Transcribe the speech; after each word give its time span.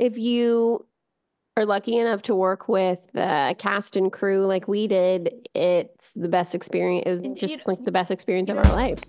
if 0.00 0.16
you 0.16 0.86
are 1.56 1.66
lucky 1.66 1.98
enough 1.98 2.22
to 2.22 2.34
work 2.34 2.68
with 2.68 3.06
the 3.12 3.54
cast 3.58 3.94
and 3.96 4.10
crew 4.10 4.46
like 4.46 4.66
we 4.66 4.88
did, 4.88 5.48
it's 5.54 6.12
the 6.14 6.28
best 6.28 6.54
experience. 6.54 7.04
It 7.06 7.28
was 7.28 7.38
just 7.38 7.58
like 7.66 7.84
the 7.84 7.92
best 7.92 8.10
experience 8.10 8.48
of 8.48 8.56
our 8.56 8.72
life. 8.72 9.00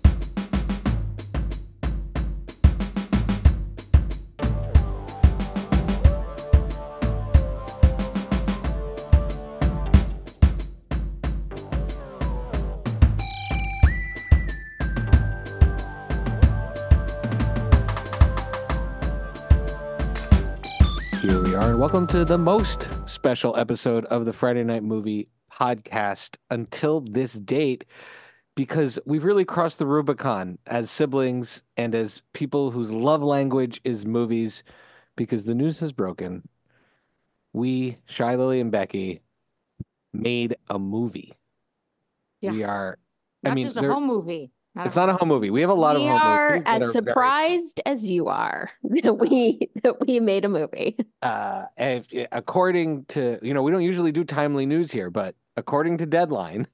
Here 21.22 21.40
we 21.40 21.54
are, 21.54 21.70
and 21.70 21.78
welcome 21.78 22.08
to 22.08 22.24
the 22.24 22.36
most 22.36 22.88
special 23.08 23.56
episode 23.56 24.06
of 24.06 24.24
the 24.24 24.32
Friday 24.32 24.64
Night 24.64 24.82
Movie 24.82 25.28
podcast 25.52 26.36
until 26.50 27.00
this 27.02 27.34
date, 27.34 27.84
because 28.56 28.98
we've 29.06 29.22
really 29.22 29.44
crossed 29.44 29.78
the 29.78 29.86
Rubicon 29.86 30.58
as 30.66 30.90
siblings 30.90 31.62
and 31.76 31.94
as 31.94 32.22
people 32.32 32.72
whose 32.72 32.90
love 32.90 33.22
language 33.22 33.80
is 33.84 34.04
movies, 34.04 34.64
because 35.14 35.44
the 35.44 35.54
news 35.54 35.78
has 35.78 35.92
broken. 35.92 36.42
We, 37.52 37.98
Shai 38.06 38.34
Lily 38.34 38.58
and 38.58 38.72
Becky, 38.72 39.20
made 40.12 40.56
a 40.70 40.78
movie. 40.80 41.34
Yeah. 42.40 42.50
We 42.50 42.64
are, 42.64 42.98
Not 43.44 43.52
I 43.52 43.54
mean, 43.54 43.66
just 43.66 43.76
a 43.76 43.82
home 43.82 44.08
movie. 44.08 44.50
It's 44.76 44.96
not 44.96 45.10
a 45.10 45.14
home 45.14 45.28
movie. 45.28 45.50
We 45.50 45.60
have 45.60 45.70
a 45.70 45.74
lot 45.74 45.96
we 45.96 46.02
of 46.04 46.08
home 46.12 46.22
are 46.22 46.50
movies. 46.50 46.64
as 46.66 46.76
are 46.76 46.78
very- 46.80 46.92
surprised 46.92 47.80
as 47.84 48.06
you 48.08 48.28
are 48.28 48.70
that 48.84 49.18
we 49.18 49.70
that 49.82 50.06
we 50.06 50.18
made 50.20 50.44
a 50.44 50.48
movie. 50.48 50.96
uh, 51.20 51.64
if, 51.76 52.08
according 52.32 53.04
to 53.06 53.38
you 53.42 53.52
know 53.54 53.62
we 53.62 53.70
don't 53.70 53.82
usually 53.82 54.12
do 54.12 54.24
timely 54.24 54.64
news 54.66 54.90
here, 54.90 55.10
but 55.10 55.34
according 55.56 55.98
to 55.98 56.06
Deadline, 56.06 56.66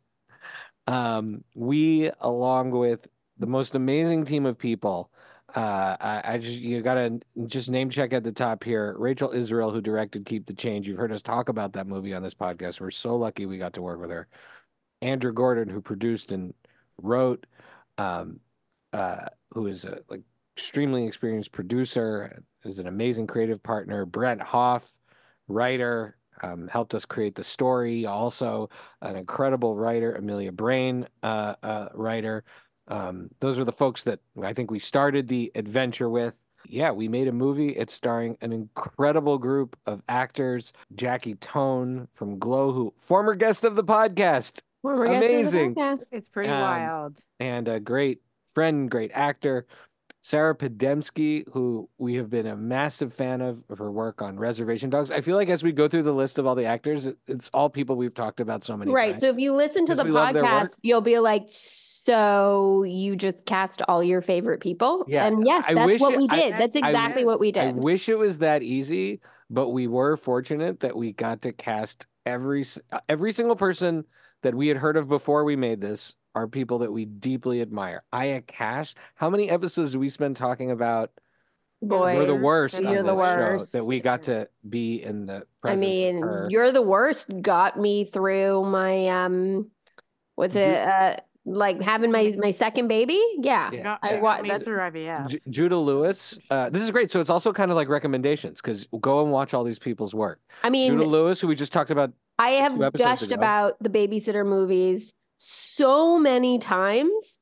um, 0.87 1.43
we 1.55 2.11
along 2.21 2.71
with 2.71 3.07
the 3.39 3.47
most 3.47 3.75
amazing 3.75 4.25
team 4.25 4.47
of 4.47 4.59
people. 4.59 5.11
Uh, 5.55 5.97
I, 5.99 6.23
I 6.35 6.39
just 6.39 6.61
you 6.61 6.83
gotta 6.83 7.21
just 7.47 7.71
name 7.71 7.89
check 7.91 8.13
at 8.13 8.23
the 8.23 8.33
top 8.33 8.63
here. 8.63 8.95
Rachel 8.99 9.33
Israel, 9.33 9.71
who 9.71 9.81
directed 9.81 10.27
Keep 10.27 10.47
the 10.47 10.55
Change. 10.55 10.87
You've 10.87 10.99
heard 10.99 11.11
us 11.13 11.23
talk 11.23 11.49
about 11.49 11.73
that 11.73 11.87
movie 11.87 12.15
on 12.15 12.23
this 12.23 12.35
podcast. 12.35 12.81
We're 12.81 12.91
so 12.91 13.17
lucky 13.17 13.47
we 13.47 13.59
got 13.59 13.73
to 13.73 13.83
work 13.83 13.99
with 14.01 14.11
her. 14.11 14.29
Andra 15.01 15.33
Gordon, 15.33 15.69
who 15.69 15.81
produced 15.81 16.33
and 16.33 16.53
wrote, 17.01 17.47
um, 17.99 18.41
uh, 18.93 19.27
who 19.53 19.67
is 19.67 19.85
a 19.85 20.01
like 20.09 20.23
extremely 20.57 21.07
experienced 21.07 21.53
producer, 21.53 22.43
is 22.65 22.79
an 22.79 22.87
amazing 22.87 23.27
creative 23.27 23.63
partner. 23.63 24.05
Brent 24.07 24.41
Hoff, 24.41 24.91
writer, 25.47 26.17
um, 26.43 26.69
helped 26.69 26.95
us 26.95 27.05
create 27.05 27.35
the 27.35 27.45
story. 27.45 28.07
Also, 28.07 28.71
an 29.03 29.17
incredible 29.17 29.77
writer, 29.77 30.15
Amelia 30.15 30.53
Brain, 30.53 31.07
uh, 31.23 31.55
uh, 31.63 31.89
writer. 31.95 32.45
Um, 32.89 33.29
those 33.41 33.59
are 33.59 33.65
the 33.65 33.73
folks 33.73 34.05
that 34.05 34.21
I 34.43 34.53
think 34.53 34.71
we 34.71 34.79
started 34.79 35.29
the 35.29 35.53
adventure 35.55 36.09
with. 36.09 36.35
Yeah, 36.67 36.91
we 36.91 37.09
made 37.09 37.29
a 37.29 37.33
movie. 37.33 37.71
It's 37.71 37.95
starring 37.95 38.37
an 38.41 38.53
incredible 38.53 39.39
group 39.39 39.77
of 39.87 40.03
actors. 40.09 40.73
Jackie 40.97 41.35
Tohn 41.37 42.09
from 42.15 42.39
Glow, 42.39 42.73
who 42.73 42.93
former 42.97 43.35
guest 43.35 43.65
of 43.65 43.77
the 43.77 43.85
podcast, 43.85 44.63
Former 44.83 45.07
guest 45.07 45.15
of 45.17 45.21
the 45.23 45.35
Amazing. 45.35 45.75
It's 46.13 46.29
pretty 46.29 46.51
Um, 46.51 46.61
wild. 46.61 47.19
and 47.41 47.67
a 47.69 47.81
great 47.81 48.21
friend, 48.55 48.91
great 48.91 49.11
actor, 49.13 49.67
Sarah 50.23 50.55
Podemski, 50.55 51.45
who 51.53 51.89
we 51.99 52.15
have 52.15 52.29
been 52.29 52.47
a 52.47 52.57
massive 52.57 53.13
fan 53.13 53.41
of 53.41 53.65
of 53.71 53.79
her 53.79 53.91
work 53.91 54.21
on 54.21 54.39
Reservation 54.39 54.91
Dogs. 54.91 55.11
I 55.11 55.21
feel 55.21 55.37
like 55.37 55.49
as 55.49 55.63
we 55.63 55.73
go 55.73 55.89
through 55.89 56.03
the 56.03 56.13
list 56.13 56.39
of 56.39 56.47
all 56.47 56.55
the 56.55 56.65
actors, 56.67 57.07
it- 57.07 57.17
it's 57.27 57.51
all 57.55 57.71
people 57.71 57.97
we've 57.97 58.15
talked 58.15 58.41
about 58.41 58.63
so 58.63 58.77
many 58.77 58.89
times. 58.91 58.95
Right. 58.95 59.11
times. 59.13 59.23
So 59.23 59.29
if 59.31 59.39
you 59.39 59.53
listen 59.55 59.87
to 59.87 59.95
the 59.95 60.05
we 60.05 60.11
love 60.11 60.35
their 60.35 60.43
work. 60.43 60.53
podcast, 60.53 60.79
you'll 60.83 61.01
be 61.01 61.19
like, 61.19 61.45
so 61.49 62.83
you 62.85 63.17
just 63.17 63.45
cast 63.47 63.81
all 63.89 64.03
your 64.03 64.21
favorite 64.23 64.61
people? 64.61 65.05
Yeah, 65.09 65.27
And 65.27 65.47
yes, 65.47 65.65
I 65.69 65.75
that's 65.75 66.01
what 66.01 66.15
it- 66.15 66.19
we 66.19 66.27
I- 66.29 66.37
did. 66.41 66.53
That's 66.55 66.77
I- 66.77 66.89
exactly 66.89 67.25
what 67.25 67.41
we 67.41 67.53
did. 67.53 67.63
I 67.63 67.67
did. 67.73 67.77
wish 67.83 68.09
it 68.09 68.19
was 68.19 68.39
that 68.39 68.63
easy, 68.63 69.21
but 69.51 69.71
we 69.71 69.87
were 69.87 70.17
fortunate 70.17 70.81
that 70.81 70.97
we 70.97 71.13
got 71.13 71.43
to 71.43 71.53
cast 71.53 72.07
every 72.27 72.65
every 73.09 73.33
single 73.33 73.57
person 73.57 74.05
that 74.43 74.55
we 74.55 74.69
had 74.69 74.77
heard 74.77 74.97
of 74.97 75.09
before 75.09 75.45
we 75.45 75.57
made 75.57 75.81
this 75.81 76.15
are 76.35 76.47
people 76.47 76.79
that 76.79 76.93
we 76.93 77.05
deeply 77.05 77.61
admire. 77.61 78.03
Aya 78.13 78.41
Cash, 78.43 78.95
how 79.15 79.29
many 79.31 79.51
episodes 79.51 79.93
do 79.93 79.99
we 79.99 80.09
spend 80.09 80.37
talking 80.37 80.71
about 80.71 81.11
Boy, 81.81 82.17
We're 82.17 82.27
the 82.27 82.35
worst 82.35 82.81
You're 82.81 82.99
on 82.99 83.07
the 83.07 83.13
this 83.13 83.19
worst. 83.21 83.73
show 83.73 83.79
that 83.79 83.87
we 83.87 84.01
got 84.01 84.25
to 84.25 84.49
be 84.69 85.01
in 85.01 85.27
the 85.27 85.47
present. 85.63 85.79
I 85.79 85.87
mean, 85.87 86.17
of 86.17 86.23
her. 86.29 86.47
you're 86.51 86.73
the 86.73 86.83
worst. 86.83 87.31
Got 87.41 87.79
me 87.79 88.05
through 88.05 88.65
my 88.65 89.07
um, 89.07 89.71
what's 90.35 90.55
Ju- 90.57 90.61
it? 90.61 90.77
Uh, 90.77 91.17
like 91.45 91.81
having 91.81 92.11
my 92.11 92.35
my 92.37 92.51
second 92.51 92.89
baby. 92.89 93.23
Yeah. 93.39 93.71
Yeah. 93.73 93.97
I 94.03 94.15
yeah. 94.15 94.21
wa- 94.21 94.43
that's- 94.43 94.65
through 94.65 94.79
IVF. 94.79 95.29
Ju- 95.29 95.39
Judah 95.51 95.77
Lewis. 95.79 96.37
Uh, 96.51 96.69
this 96.69 96.83
is 96.83 96.91
great. 96.91 97.13
So 97.13 97.21
it's 97.21 97.31
also 97.31 97.53
kind 97.53 97.71
of 97.71 97.77
like 97.77 97.89
recommendations 97.89 98.61
because 98.61 98.89
go 99.01 99.23
and 99.23 99.31
watch 99.31 99.55
all 99.55 99.63
these 99.63 99.79
people's 99.79 100.13
work. 100.13 100.41
I 100.65 100.71
mean, 100.71 100.91
Judah 100.91 101.05
Lewis, 101.09 101.41
who 101.41 101.47
we 101.47 101.55
just 101.55 101.73
talked 101.73 101.91
about. 101.91 102.13
I 102.39 102.51
have 102.51 102.79
gushed 102.93 103.23
ago. 103.25 103.35
about 103.35 103.83
the 103.83 103.89
babysitter 103.89 104.47
movies 104.47 105.13
so 105.39 106.19
many 106.19 106.59
times 106.59 107.39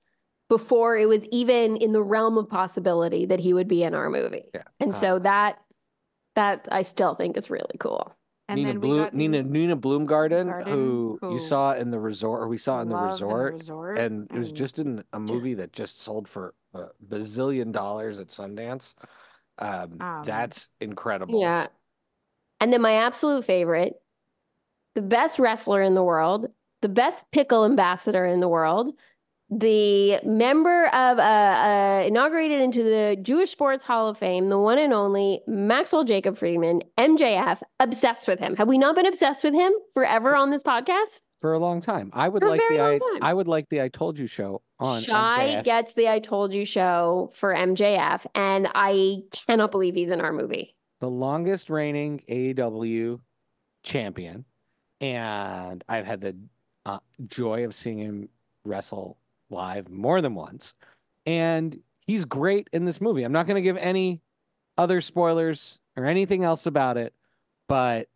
before 0.49 0.97
it 0.97 1.07
was 1.07 1.25
even 1.33 1.77
in 1.77 1.93
the 1.93 2.03
realm 2.03 2.39
of 2.39 2.49
possibility 2.49 3.27
that 3.27 3.41
he 3.41 3.53
would 3.53 3.69
be 3.69 3.83
in 3.83 3.95
our 3.95 4.09
movie. 4.11 4.45
Yeah. 4.55 4.63
And 4.81 4.93
Uh, 4.93 4.97
so 4.97 5.19
that 5.21 5.59
that 6.35 6.69
I 6.71 6.83
still 6.83 7.15
think 7.15 7.37
is 7.37 7.49
really 7.51 7.77
cool. 7.81 8.15
and 8.49 8.57
Nina 8.59 8.69
then 8.69 8.81
we 8.81 8.89
Bloom, 8.89 8.99
got 9.05 9.15
Nina 9.15 9.43
Nina 9.43 9.77
Bloomgarden, 9.77 10.47
Bloomgarden, 10.47 10.69
who, 10.69 11.19
you 11.23 11.29
who 11.31 11.39
saw 11.41 11.73
in 11.75 11.91
the 11.91 11.99
resort, 11.99 12.43
or 12.43 12.49
we 12.49 12.59
saw 12.59 12.81
in 12.81 12.89
the 12.89 12.95
Love 12.95 13.13
resort, 13.13 13.55
resort, 13.55 13.99
and 13.99 14.31
it 14.31 14.39
was 14.39 14.53
just 14.53 14.79
in 14.79 15.03
a 15.13 15.19
movie 15.19 15.55
that 15.55 15.73
just 15.73 16.01
sold 16.01 16.29
for 16.29 16.55
a 16.75 16.85
bazillion 17.09 17.73
dollars 17.73 18.19
at 18.21 18.29
Sundance. 18.29 18.95
Um, 19.59 19.97
Um, 20.01 20.23
that's 20.25 20.69
incredible. 20.81 21.41
Yeah. 21.41 21.69
And 22.61 22.73
then 22.73 22.83
my 22.83 22.93
absolute 22.93 23.45
favorite, 23.45 23.95
the 24.97 25.03
best 25.03 25.39
wrestler 25.39 25.83
in 25.83 25.95
the 25.95 26.03
world, 26.03 26.49
the 26.83 26.89
best 26.89 27.23
pickle 27.31 27.65
ambassador 27.65 28.25
in 28.25 28.41
the 28.41 28.49
world, 28.49 28.93
the 29.49 30.19
member 30.25 30.87
of 30.87 31.19
uh, 31.19 31.23
uh 31.23 32.05
inaugurated 32.05 32.61
into 32.61 32.83
the 32.83 33.17
Jewish 33.23 33.51
Sports 33.51 33.85
Hall 33.85 34.09
of 34.09 34.19
Fame, 34.19 34.49
the 34.49 34.59
one 34.59 34.79
and 34.79 34.93
only 34.93 35.43
Maxwell 35.47 36.03
Jacob 36.03 36.37
Friedman, 36.37 36.83
MJF, 36.99 37.63
obsessed 37.79 38.27
with 38.27 38.41
him. 38.41 38.57
Have 38.57 38.67
we 38.67 38.79
not 38.79 38.97
been 38.97 39.07
obsessed 39.07 39.45
with 39.45 39.55
him 39.55 39.73
forever 39.95 40.35
on 40.35 40.51
this 40.51 40.65
podcast? 40.65 41.21
for 41.41 41.53
a 41.53 41.59
long 41.59 41.81
time. 41.81 42.11
I 42.13 42.29
would 42.29 42.43
For 42.43 42.49
like 42.49 42.61
the 42.69 42.81
I. 42.81 42.99
I 43.23 43.33
would 43.33 43.47
like 43.47 43.69
the 43.69 43.83
I 43.83 43.89
told 43.89 44.19
you 44.19 44.27
show 44.27 44.63
on 44.81 45.03
Shai 45.03 45.57
MJF. 45.57 45.65
gets 45.65 45.93
the 45.93 46.09
I 46.09 46.19
told 46.19 46.53
you 46.53 46.65
show 46.65 47.31
for 47.35 47.55
MJF, 47.55 48.27
and 48.35 48.69
I 48.75 49.19
cannot 49.33 49.71
believe 49.71 49.95
he's 49.95 50.11
in 50.11 50.21
our 50.21 50.33
movie. 50.33 50.75
the 51.01 51.11
longest 51.11 51.69
reigning 51.71 52.23
AEW 52.29 53.21
champion, 53.83 54.45
and 55.01 55.83
I've 55.89 56.07
had 56.07 56.21
the 56.21 56.37
uh, 56.85 56.99
joy 57.27 57.65
of 57.65 57.75
seeing 57.75 57.99
him 57.99 58.29
wrestle 58.65 59.17
live 59.51 59.89
more 59.91 60.21
than 60.21 60.35
once. 60.35 60.75
And 61.27 61.79
he's 62.07 62.25
great 62.25 62.69
in 62.73 62.85
this 62.85 63.01
movie. 63.01 63.23
I'm 63.25 63.33
not 63.33 63.47
going 63.47 63.57
to 63.57 63.63
give 63.63 63.77
any 63.77 64.21
other 64.79 65.01
spoilers 65.01 65.81
or 65.97 66.05
anything 66.05 66.45
else 66.45 66.67
about 66.67 66.97
it, 66.97 67.13
but 67.69 68.09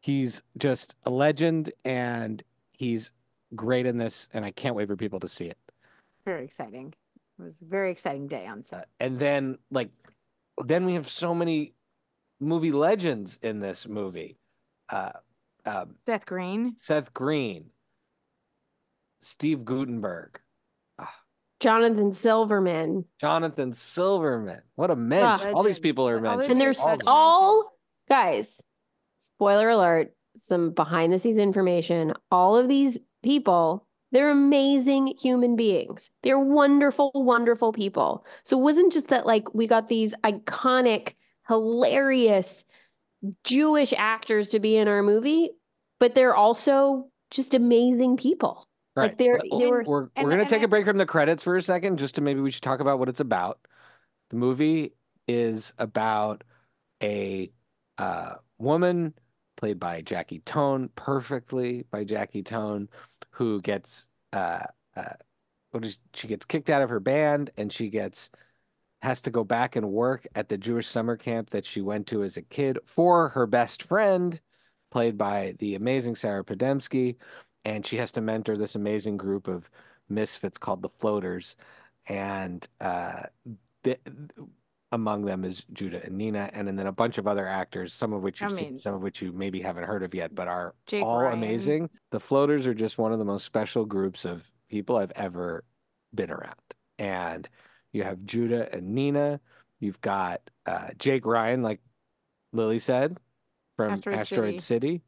he's 0.00 0.42
just 0.58 0.94
a 1.04 1.10
legend 1.10 1.72
and 1.84 2.42
he's 2.72 3.10
great 3.54 3.86
in 3.86 3.96
this. 3.98 4.28
And 4.34 4.44
I 4.44 4.50
can't 4.50 4.74
wait 4.74 4.88
for 4.88 4.96
people 4.96 5.20
to 5.20 5.28
see 5.28 5.46
it. 5.46 5.58
very 6.24 6.44
exciting. 6.44 6.94
It 7.38 7.42
was 7.42 7.52
a 7.60 7.64
very 7.66 7.90
exciting 7.90 8.26
day 8.28 8.46
on 8.46 8.60
Uh, 8.60 8.62
set. 8.62 8.88
and 8.98 9.18
then 9.18 9.58
like 9.70 9.90
then 10.64 10.86
we 10.86 10.94
have 10.94 11.06
so 11.06 11.34
many 11.34 11.74
movie 12.40 12.72
legends 12.72 13.38
in 13.42 13.60
this 13.60 13.86
movie 13.86 14.36
uh, 14.88 15.12
um, 15.66 15.96
Seth 16.06 16.26
Green. 16.26 16.74
seth 16.78 17.12
green 17.14 17.66
steve 19.20 19.64
guttenberg 19.64 20.38
Jonathan 21.58 22.12
Silverman. 22.12 23.04
jonathan 23.20 23.72
silverman 23.72 24.60
what 24.74 24.90
a 24.90 24.96
mensch 24.96 25.40
Ah, 25.42 25.52
all 25.52 25.62
these 25.62 25.78
people 25.78 26.06
are 26.06 26.20
mentioned 26.20 26.52
And 26.52 26.60
there's 26.60 26.78
all 26.78 26.98
all 27.06 27.72
guys, 28.08 28.60
spoiler 29.18 29.70
alert, 29.70 30.14
some 30.36 30.70
behind 30.70 31.12
the 31.12 31.18
scenes 31.18 31.38
information. 31.38 32.12
All 32.30 32.56
of 32.56 32.68
these 32.68 32.98
people, 33.24 33.86
they're 34.12 34.30
amazing 34.30 35.14
human 35.18 35.56
beings. 35.56 36.10
They're 36.22 36.38
wonderful, 36.38 37.10
wonderful 37.14 37.72
people. 37.72 38.24
So 38.44 38.58
it 38.58 38.62
wasn't 38.62 38.92
just 38.92 39.08
that 39.08 39.26
like 39.26 39.52
we 39.54 39.66
got 39.66 39.88
these 39.88 40.14
iconic, 40.22 41.14
hilarious 41.48 42.64
Jewish 43.44 43.92
actors 43.96 44.48
to 44.48 44.60
be 44.60 44.76
in 44.76 44.88
our 44.88 45.02
movie, 45.02 45.50
but 46.00 46.14
they're 46.14 46.34
also 46.34 47.08
just 47.30 47.54
amazing 47.54 48.16
people. 48.16 48.68
right 48.94 49.08
Like 49.10 49.18
they're 49.18 49.40
Well, 49.50 49.60
they 49.60 49.66
were 49.70 49.84
we're, 49.86 50.08
and- 50.16 50.24
we're 50.24 50.30
gonna 50.30 50.46
take 50.48 50.62
I- 50.62 50.64
a 50.64 50.68
break 50.68 50.86
from 50.86 50.96
the 50.98 51.06
credits 51.06 51.42
for 51.42 51.56
a 51.56 51.62
second 51.62 51.98
just 51.98 52.14
to 52.16 52.20
maybe 52.20 52.40
we 52.40 52.50
should 52.50 52.62
talk 52.62 52.80
about 52.80 52.98
what 52.98 53.08
it's 53.08 53.20
about 53.20 53.58
the 54.30 54.36
movie 54.36 54.92
is 55.28 55.72
about 55.78 56.42
a 57.02 57.50
uh, 57.98 58.34
woman 58.58 59.14
played 59.56 59.78
by 59.80 60.00
Jackie 60.02 60.40
Tohn, 60.40 60.88
perfectly 60.96 61.84
by 61.90 62.04
Jackie 62.04 62.42
Tohn, 62.42 62.88
who 63.30 63.60
gets 63.60 64.06
uh, 64.32 64.64
uh, 64.96 65.14
what 65.70 65.84
is 65.84 65.98
she 66.14 66.26
gets 66.28 66.44
kicked 66.44 66.70
out 66.70 66.82
of 66.82 66.88
her 66.90 67.00
band 67.00 67.50
and 67.56 67.72
she 67.72 67.88
gets 67.88 68.30
has 69.02 69.20
to 69.22 69.30
go 69.30 69.44
back 69.44 69.76
and 69.76 69.90
work 69.90 70.26
at 70.34 70.48
the 70.48 70.58
Jewish 70.58 70.86
summer 70.88 71.16
camp 71.16 71.50
that 71.50 71.66
she 71.66 71.80
went 71.80 72.06
to 72.08 72.22
as 72.22 72.36
a 72.36 72.42
kid 72.42 72.78
for 72.86 73.28
her 73.30 73.46
best 73.46 73.82
friend, 73.82 74.40
played 74.90 75.18
by 75.18 75.54
the 75.58 75.74
amazing 75.74 76.14
Sarah 76.14 76.44
Podemski, 76.44 77.16
and 77.64 77.84
she 77.84 77.96
has 77.98 78.12
to 78.12 78.20
mentor 78.20 78.56
this 78.56 78.74
amazing 78.74 79.16
group 79.16 79.48
of 79.48 79.70
misfits 80.08 80.58
called 80.58 80.82
the 80.82 80.88
Floaters, 80.88 81.56
and 82.08 82.66
uh, 82.80 83.24
among 84.92 85.24
them 85.24 85.44
is 85.44 85.64
Judah 85.72 86.02
and 86.04 86.16
Nina, 86.16 86.48
and, 86.52 86.68
and 86.68 86.78
then 86.78 86.86
a 86.86 86.92
bunch 86.92 87.18
of 87.18 87.26
other 87.26 87.46
actors, 87.46 87.92
some 87.92 88.12
of 88.12 88.22
which 88.22 88.40
you've 88.40 88.52
seen, 88.52 88.68
mean- 88.70 88.76
some 88.78 88.94
of 88.94 89.02
which 89.02 89.20
you 89.20 89.32
maybe 89.32 89.60
haven't 89.60 89.84
heard 89.84 90.02
of 90.02 90.14
yet, 90.14 90.34
but 90.34 90.48
are 90.48 90.74
Jake 90.86 91.04
all 91.04 91.22
Ryan. 91.22 91.34
amazing. 91.38 91.90
The 92.12 92.20
Floaters 92.20 92.66
are 92.66 92.74
just 92.74 92.98
one 92.98 93.12
of 93.12 93.18
the 93.18 93.24
most 93.24 93.44
special 93.44 93.84
groups 93.84 94.24
of 94.24 94.50
people 94.70 94.96
I've 94.96 95.12
ever 95.16 95.64
been 96.14 96.30
around. 96.30 96.54
And 96.98 97.48
you 97.92 98.02
have 98.04 98.24
Judah 98.24 98.68
and 98.74 98.94
Nina. 98.94 99.40
You've 99.80 100.00
got 100.00 100.40
uh, 100.66 100.88
Jake 100.98 101.26
Ryan, 101.26 101.62
like 101.62 101.80
Lily 102.52 102.78
said, 102.78 103.18
from 103.76 103.92
Asteroid 103.94 104.18
Asteroid, 104.18 104.60
City. 104.60 105.02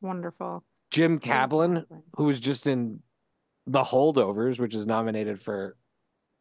Wonderful. 0.00 0.64
Jim 0.90 1.12
Jim 1.12 1.18
Kaplan, 1.20 1.74
Kaplan. 1.82 2.02
who 2.16 2.24
was 2.24 2.40
just 2.40 2.66
in 2.66 3.00
The 3.66 3.82
Holdovers, 3.82 4.58
which 4.58 4.74
is 4.74 4.86
nominated 4.86 5.40
for 5.40 5.76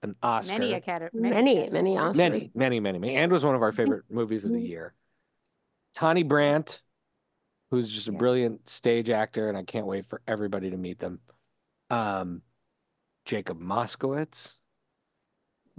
an 0.02 0.16
Oscar. 0.24 0.58
Many 0.60 0.74
academy. 0.74 1.30
Many, 1.30 1.70
many 1.70 1.96
Oscars. 1.96 2.16
Many, 2.16 2.52
many, 2.56 2.80
many, 2.80 3.00
many, 3.00 3.16
and 3.16 3.31
was 3.31 3.44
one 3.44 3.56
of 3.56 3.62
our 3.62 3.72
favorite 3.72 4.06
movies 4.10 4.46
of 4.46 4.52
the 4.52 4.58
Mhm. 4.58 4.68
year. 4.68 4.94
Tawny 5.94 6.24
Brandt, 6.24 6.81
who's 7.70 7.92
just 7.92 8.08
a 8.08 8.12
Yeah. 8.12 8.18
brilliant 8.18 8.70
stage 8.70 9.10
actor, 9.10 9.50
and 9.50 9.58
I 9.58 9.64
can't 9.64 9.86
wait 9.86 10.06
for 10.06 10.22
everybody 10.26 10.70
to 10.72 10.78
meet 10.78 11.00
them. 11.00 11.20
Um, 11.90 12.42
Jacob 13.26 13.60
Moskowitz, 13.60 14.59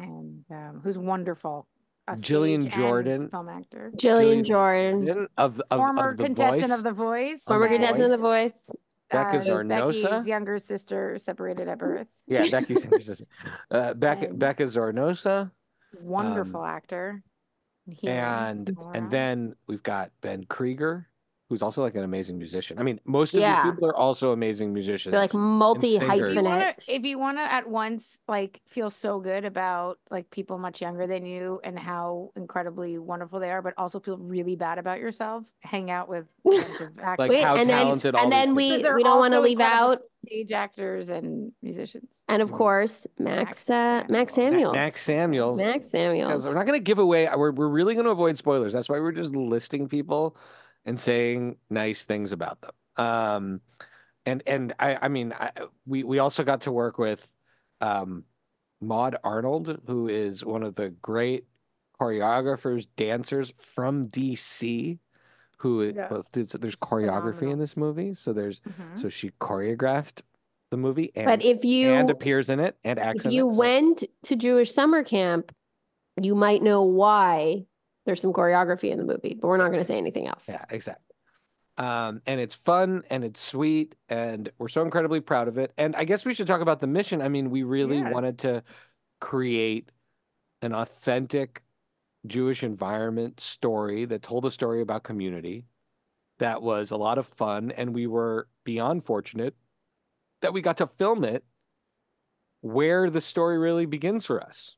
And 0.01 0.45
um, 0.51 0.81
who's 0.83 0.99
wonderful. 0.99 1.67
Jillian 2.09 2.69
Jordan. 2.69 3.29
film 3.29 3.49
actor. 3.49 3.93
Jillian 3.97 4.41
Jillian 4.41 4.45
Jordan, 4.47 5.29
of, 5.39 5.63
of, 5.71 5.79
Former 5.79 6.11
of 6.11 6.17
the 6.17 6.25
contestant 6.25 6.63
voice. 6.63 6.73
of 6.79 6.83
The 6.83 6.93
Voice. 6.93 7.41
former 7.47 7.69
The 7.69 7.75
contestant 7.75 8.05
of 8.05 8.11
The 8.11 8.17
Voice. 8.17 8.53
Voice. 8.53 8.71
Becca 9.11 9.39
uh, 9.39 9.45
Zornosa? 9.45 10.11
Becky's 10.11 10.27
younger 10.27 10.59
sister, 10.59 11.19
separated 11.21 11.69
at 11.69 11.79
birth. 11.79 12.07
Yeah, 12.27 12.49
Becky 12.51 12.75
Sanders. 12.77 13.23
Uh, 13.71 13.95
Becca, 13.95 14.29
And- 14.31 14.39
Becca 14.39 14.65
Zornosa, 14.65 15.51
Wonderful 16.01 16.65
actor. 16.65 17.23
He- 17.87 18.09
Um, 18.09 18.15
and 18.15 18.77
and 18.95 19.11
then 19.11 19.55
we've 19.69 19.83
got 19.83 20.11
Ben 20.21 20.45
Krieger, 20.49 21.07
who's 21.51 21.63
also 21.63 21.83
like 21.83 21.97
an 21.97 22.05
amazing 22.05 22.39
musician. 22.39 22.79
I 22.79 22.85
mean, 22.85 23.01
most 23.05 23.35
of 23.35 23.41
Yeah. 23.41 23.61
these 23.65 23.73
people 23.73 23.89
are 23.89 23.97
also 23.97 24.31
amazing 24.31 24.73
musicians. 24.73 25.11
They're 25.13 25.21
like 25.21 25.35
multi 25.35 25.99
singers. 25.99 26.09
if 26.09 26.35
you 26.37 26.43
wanna, 26.43 26.49
hyphenates. 26.49 26.89
if 26.89 27.05
you 27.05 27.19
want 27.19 27.39
to 27.39 27.43
at 27.43 27.69
once 27.69 28.21
like 28.29 28.61
feel 28.69 28.89
so 28.89 29.19
good 29.19 29.45
about 29.45 29.99
like 30.13 30.31
people 30.31 30.59
much 30.59 30.81
younger 30.81 31.09
than 31.09 31.27
you 31.27 31.61
and 31.65 31.77
how 31.77 32.31
incredibly 32.37 32.99
wonderful 32.99 33.41
they 33.41 33.51
are, 33.51 33.63
but 33.63 33.75
also 33.77 33.99
feel 33.99 34.17
really 34.17 34.55
bad 34.55 34.79
about 34.79 35.01
yourself, 35.01 35.45
hang 35.59 35.91
out 35.91 36.09
with 36.09 36.25
a 36.47 36.49
bunch 36.49 36.81
of 36.81 36.99
actors. 37.01 37.19
Like 37.19 37.31
Wait, 37.31 37.43
how 37.43 37.57
and 37.57 37.69
then 37.69 37.83
talented 37.85 38.15
all 38.15 38.23
and 38.23 38.33
then 38.33 38.55
we 38.55 38.77
we 38.95 39.03
don't 39.03 39.19
want 39.19 39.33
to 39.35 39.41
leave 39.41 39.59
out 39.61 39.99
stage 40.25 40.53
actors 40.53 41.11
and 41.11 41.51
musicians. 41.63 42.21
and 42.29 42.43
of 42.43 42.51
Mm. 42.53 42.59
course 42.59 43.07
Max 43.19 43.69
uh, 43.69 44.05
Max 44.09 44.35
Samuel. 44.35 44.73
Samuels. 44.73 44.77
Ma- 44.77 44.83
Max 44.83 45.01
Samuels. 45.03 45.59
Max 45.59 45.73
Because 45.73 45.91
Samuels. 45.91 46.45
we're 46.47 46.55
not 46.55 46.67
going 46.67 46.79
to 46.79 46.85
give 46.85 47.01
away. 47.01 47.29
We're 47.37 47.51
we're 47.51 47.67
really 47.69 47.95
going 47.95 48.05
to 48.07 48.13
avoid 48.13 48.37
spoilers. 48.37 48.73
That's 48.73 48.89
why 48.89 49.01
we're 49.01 49.11
just 49.11 49.35
listing 49.35 49.89
people 49.89 50.37
and 50.85 50.99
saying 50.99 51.57
nice 51.69 52.05
things 52.05 52.33
about 52.33 52.61
them. 52.61 52.71
Um, 52.97 53.61
and 54.27 54.43
and 54.47 54.75
I 54.79 54.99
I 55.03 55.09
mean 55.09 55.33
I, 55.33 55.51
we 55.87 56.05
we 56.05 56.19
also 56.19 56.45
got 56.45 56.63
to 56.63 56.73
work 56.73 56.99
with, 56.99 57.31
um, 57.81 58.25
Maud 58.81 59.17
Arnold, 59.25 59.81
who 59.87 60.09
is 60.09 60.45
one 60.45 60.63
of 60.63 60.75
the 60.75 60.91
great 60.91 61.45
choreographers, 62.01 62.89
dancers 62.97 63.53
from 63.59 64.07
DC. 64.09 64.99
Who 65.59 65.83
Yeah. 65.95 66.09
well, 66.11 66.27
there's, 66.33 66.53
there's 66.53 66.77
choreography 66.77 67.35
phenomenal. 67.41 67.53
in 67.53 67.59
this 67.59 67.77
movie, 67.77 68.15
so 68.15 68.33
there's 68.33 68.61
Mhm. 68.61 68.99
so 68.99 69.09
she 69.11 69.31
choreographed 69.33 70.23
the 70.71 70.79
movie 70.79 71.11
and 71.15 71.27
But 71.27 71.43
if 71.45 71.65
you 71.65 71.91
and 71.91 72.09
appears 72.09 72.49
in 72.49 72.61
it 72.61 72.77
and 72.85 72.99
acts 72.99 73.25
if 73.25 73.27
in 73.27 73.33
you 73.33 73.49
it. 73.49 73.53
so- 73.53 73.59
went 73.59 74.05
to 74.23 74.37
Jewish 74.37 74.73
summer 74.73 75.03
camp, 75.05 75.55
you 76.21 76.35
might 76.35 76.63
know 76.63 76.83
why 76.85 77.67
there's 78.07 78.21
some 78.21 78.33
choreography 78.33 78.91
in 78.91 78.99
the 78.99 79.05
movie, 79.05 79.37
but 79.41 79.49
we're 79.49 79.57
not 79.57 79.69
going 79.69 79.81
to 79.81 79.85
say 79.85 79.99
anything 79.99 80.27
else. 80.27 80.47
Yeah, 80.49 80.65
exactly. 80.71 81.05
Um, 81.79 82.21
and 82.27 82.41
it's 82.41 82.55
fun 82.55 83.03
and 83.11 83.25
it's 83.25 83.41
sweet, 83.41 83.95
and 84.09 84.51
we're 84.59 84.69
so 84.69 84.83
incredibly 84.83 85.21
proud 85.21 85.49
of 85.49 85.57
it. 85.59 85.73
And 85.79 85.97
I 85.97 86.05
guess 86.05 86.25
we 86.25 86.35
should 86.35 86.47
talk 86.47 86.61
about 86.61 86.81
the 86.81 86.87
mission. 86.87 87.23
I 87.23 87.29
mean, 87.29 87.51
we 87.51 87.63
really 87.63 87.99
Yeah. 87.99 88.11
wanted 88.11 88.39
to 88.41 88.63
create 89.21 89.91
an 90.63 90.75
authentic 90.75 91.63
Jewish 92.27 92.63
environment 92.63 93.41
story 93.41 94.05
that 94.05 94.23
told 94.23 94.45
a 94.45 94.51
story 94.51 94.83
about 94.83 95.05
community 95.05 95.65
that 96.39 96.61
was 96.61 96.91
a 96.91 96.97
lot 96.97 97.19
of 97.19 97.27
fun, 97.27 97.71
and 97.71 97.95
we 97.95 98.07
were 98.07 98.49
beyond 98.65 99.05
fortunate 99.05 99.55
that 100.43 100.53
we 100.53 100.61
got 100.61 100.79
to 100.79 100.87
film 100.87 101.25
it 101.25 101.45
where 102.63 103.09
the 103.09 103.21
story 103.21 103.59
really 103.59 103.87
begins 103.87 104.27
for 104.27 104.43
us. 104.43 104.77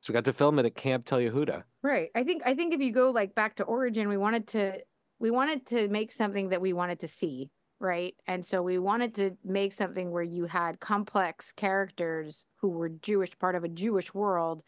So 0.00 0.12
we 0.12 0.14
got 0.14 0.24
to 0.24 0.32
film 0.32 0.58
it 0.58 0.64
at 0.66 0.74
Camp 0.74 1.04
Tel 1.04 1.18
Yehudah. 1.18 1.62
Right. 1.82 2.08
I 2.14 2.22
think 2.24 2.42
I 2.46 2.54
think 2.54 2.72
if 2.74 2.80
you 2.80 2.92
go 2.92 3.10
like 3.10 3.34
back 3.34 3.56
to 3.56 3.64
origin, 3.64 4.08
we 4.08 4.16
wanted 4.16 4.46
to 4.48 4.78
we 5.18 5.30
wanted 5.30 5.66
to 5.66 5.88
make 5.88 6.12
something 6.12 6.48
that 6.48 6.60
we 6.62 6.72
wanted 6.72 7.00
to 7.00 7.08
see, 7.08 7.50
right? 7.78 8.14
And 8.26 8.44
so 8.44 8.62
we 8.62 8.78
wanted 8.78 9.14
to 9.16 9.36
make 9.44 9.72
something 9.74 10.10
where 10.10 10.22
you 10.22 10.44
had 10.46 10.80
complex 10.80 11.52
characters 11.52 12.44
who 12.56 12.68
were 12.70 12.88
Jewish, 12.88 13.38
part 13.38 13.54
of 13.54 13.64
a 13.64 13.68
Jewish 13.68 14.14
world, 14.14 14.62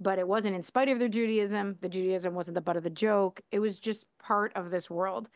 but 0.00 0.18
it 0.18 0.26
wasn't 0.26 0.54
in 0.56 0.62
spite 0.62 0.88
of 0.88 0.98
their 0.98 1.08
Judaism. 1.08 1.76
The 1.82 1.88
Judaism 1.90 2.32
wasn't 2.34 2.54
the 2.54 2.62
butt 2.62 2.76
of 2.78 2.82
the 2.84 2.90
joke. 2.90 3.42
It 3.52 3.58
was 3.58 3.78
just 3.78 4.06
part 4.22 4.52
of 4.56 4.70
this 4.70 4.88
world. 4.88 5.28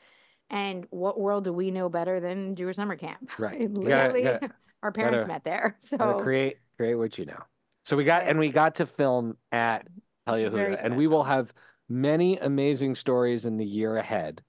And 0.48 0.86
what 0.90 1.20
world 1.20 1.44
do 1.44 1.52
we 1.52 1.70
know 1.70 1.88
better 1.90 2.20
than 2.20 2.56
Jewish 2.56 2.76
summer 2.76 2.96
camp? 2.96 3.30
Right. 3.38 3.58
Gotta- 3.74 3.80
Literally, 3.80 4.22
gotta- 4.22 4.50
our 4.82 4.92
parents 4.92 5.16
gotta- 5.24 5.28
met 5.28 5.44
there. 5.44 5.76
So 5.82 6.18
create 6.20 6.56
create 6.78 6.94
what 6.94 7.18
you 7.18 7.26
know. 7.26 7.42
So 7.84 7.96
we 7.96 8.04
got 8.04 8.24
and 8.24 8.38
we 8.38 8.50
got 8.50 8.76
to 8.76 8.86
film 8.86 9.36
at 9.50 9.86
Tel 10.26 10.36
Which 10.36 10.44
is 10.44 10.52
very 10.52 10.76
Yehudah, 10.76 10.84
and 10.84 10.96
we 10.96 11.06
will 11.06 11.24
have 11.24 11.52
many 11.88 12.38
amazing 12.38 12.94
stories 12.94 13.44
in 13.44 13.56
the 13.56 13.64
year 13.64 13.96
ahead 13.96 14.42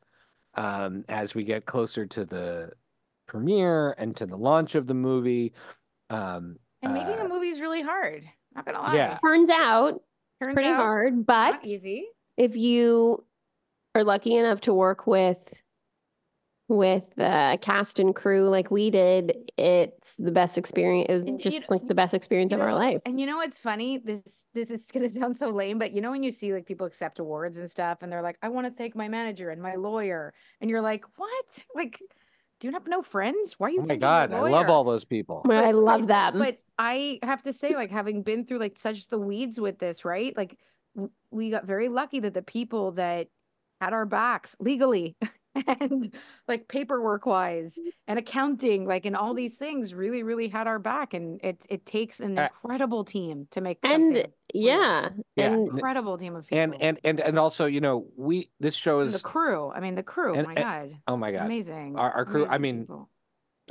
um, 0.55 1.03
as 1.09 1.33
we 1.33 1.43
get 1.43 1.65
closer 1.65 2.05
to 2.05 2.25
the 2.25 2.71
premiere 3.27 3.95
and 3.97 4.15
to 4.17 4.25
the 4.25 4.37
launch 4.37 4.75
of 4.75 4.87
the 4.87 4.93
movie. 4.93 5.53
Um, 6.09 6.57
and 6.81 6.93
making 6.93 7.19
uh, 7.19 7.25
a 7.25 7.27
movie 7.27 7.47
is 7.47 7.59
really 7.59 7.81
hard. 7.81 8.23
Not 8.55 8.65
gonna 8.65 8.79
lie. 8.79 8.95
Yeah. 8.95 9.17
Turns 9.25 9.49
out 9.49 9.95
it's 9.95 10.45
Turns 10.45 10.53
pretty 10.53 10.69
out 10.69 10.75
hard, 10.77 11.15
not 11.15 11.25
but 11.25 11.65
easy. 11.65 12.05
if 12.37 12.55
you 12.55 13.25
are 13.95 14.03
lucky 14.03 14.35
enough 14.35 14.61
to 14.61 14.73
work 14.73 15.07
with 15.07 15.62
with 16.69 17.03
uh, 17.19 17.57
cast 17.57 17.99
and 17.99 18.15
crew 18.15 18.49
like 18.49 18.71
we 18.71 18.89
did, 18.89 19.33
it's 19.57 20.15
the 20.17 20.31
best 20.31 20.57
experience. 20.57 21.07
It 21.09 21.13
was 21.13 21.21
And 21.23 21.39
just 21.41 21.57
you- 21.57 21.63
like 21.69 21.85
the 21.87 21.95
best 21.95 22.13
experience 22.13 22.51
You 22.51 22.57
of 22.57 22.61
our 22.63 22.73
life. 22.73 23.01
And 23.05 23.19
you 23.19 23.25
know 23.25 23.37
what's 23.37 23.59
funny? 23.59 23.97
This 23.97 24.21
this 24.53 24.71
is 24.71 24.89
gonna 24.91 25.09
sound 25.21 25.37
so 25.37 25.49
lame, 25.49 25.77
but 25.79 25.91
you 25.91 26.01
know 26.01 26.11
when 26.11 26.23
you 26.23 26.31
see 26.31 26.53
like 26.53 26.65
people 26.65 26.87
accept 26.87 27.19
awards 27.19 27.57
and 27.57 27.69
stuff, 27.69 27.99
and 28.01 28.11
they're 28.11 28.21
like, 28.21 28.37
"I 28.41 28.49
want 28.49 28.67
to 28.67 28.73
thank 28.73 28.95
my 28.95 29.07
manager 29.07 29.49
and 29.49 29.61
my 29.61 29.75
lawyer," 29.75 30.33
and 30.61 30.69
you're 30.69 30.81
like, 30.81 31.05
"What? 31.17 31.65
Like, 31.75 31.99
do 32.59 32.67
you 32.67 32.73
have 32.73 32.87
no 32.87 33.01
friends? 33.01 33.55
Why 33.59 33.67
are 33.67 33.71
you?" 33.71 33.81
oh 33.81 33.85
my 33.85 33.97
God, 33.97 34.31
I 34.31 34.39
love 34.49 34.69
all 34.69 34.83
those 34.85 35.03
people. 35.05 35.41
But 35.45 35.63
I 35.65 35.71
love 35.71 36.01
but- 36.01 36.07
them. 36.07 36.39
But 36.39 36.57
I 36.79 37.19
have 37.23 37.43
to 37.43 37.53
say, 37.53 37.75
like, 37.75 37.91
having 37.91 38.23
been 38.23 38.45
through 38.45 38.59
like 38.59 38.79
such 38.79 39.07
the 39.09 39.19
weeds 39.19 39.59
with 39.59 39.79
this, 39.79 40.05
right? 40.05 40.35
Like, 40.37 40.57
w- 40.95 41.11
we 41.29 41.49
got 41.49 41.65
very 41.65 41.89
lucky 41.89 42.21
that 42.21 42.33
the 42.33 42.41
people 42.41 42.91
that 42.93 43.27
had 43.81 43.91
our 43.93 44.05
backs 44.05 44.55
legally 44.59 45.17
and 45.67 46.11
like 46.47 46.67
paperwork 46.67 47.25
wise 47.25 47.77
and 48.07 48.17
accounting, 48.17 48.85
like, 48.87 49.05
and 49.05 49.15
all 49.15 49.33
these 49.33 49.55
things 49.55 49.93
really, 49.93 50.23
really 50.23 50.47
had 50.47 50.67
our 50.67 50.79
back. 50.79 51.13
And 51.13 51.39
it 51.43 51.61
it 51.69 51.85
takes 51.85 52.19
an 52.19 52.37
Uh, 52.39 52.49
incredible 52.63 53.03
team 53.03 53.47
to 53.51 53.61
make 53.61 53.77
and 53.83 54.15
something 54.15 54.31
yeah, 54.53 55.09
Yeah. 55.35 55.53
incredible 55.53 56.17
team 56.17 56.35
of 56.35 56.45
people. 56.45 56.57
And 56.59 56.81
and 56.81 56.99
and 57.03 57.19
and 57.19 57.37
also, 57.39 57.65
you 57.65 57.81
know, 57.81 58.07
we 58.17 58.49
this 58.59 58.75
show 58.75 58.99
And 59.01 59.11
the 59.11 59.19
crew. 59.19 59.71
I 59.71 59.79
mean, 59.79 59.95
the 59.95 60.03
crew. 60.03 60.33
And- 60.33 60.47
my 60.47 60.53
and- 60.53 60.63
God, 60.91 60.99
oh 61.07 61.17
my 61.17 61.31
God. 61.31 61.45
amazing. 61.45 61.97
Our- 61.97 62.11
our 62.11 62.25
crew- 62.25 62.47
I 62.47 62.57
mean, 62.57 62.81
people. 62.81 63.09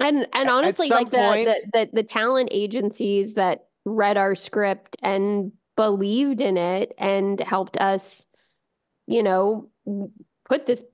And 0.00 0.18
and 0.18 0.26
At- 0.32 0.46
at 0.46 0.48
honestly, 0.48 0.88
like 0.88 1.10
the, 1.10 1.16
point- 1.18 1.46
the 1.46 1.68
the 1.72 1.90
the 1.94 2.02
talent 2.02 2.48
agencies 2.52 3.34
that 3.34 3.66
read 3.84 4.16
our 4.16 4.34
script 4.34 4.96
and 5.02 5.52
believed 5.76 6.40
in 6.40 6.56
it 6.56 6.92
and 6.98 7.40
helped 7.40 7.76
us, 7.78 8.26
you 9.06 9.22
know, 9.22 9.68
put 10.48 10.66
this 10.66 10.84